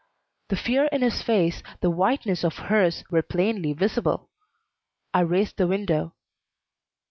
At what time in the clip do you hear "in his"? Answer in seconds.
0.85-1.21